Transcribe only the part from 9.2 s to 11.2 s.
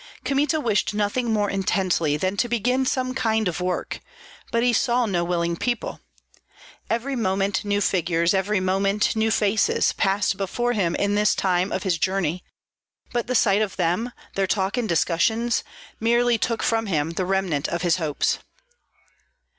faces, passed before him in